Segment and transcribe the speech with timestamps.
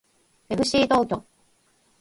[0.49, 1.23] えふしー東京